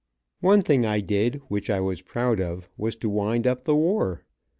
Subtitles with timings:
[0.39, 4.23] One thing I did, which I was proud of, was to wind up the war.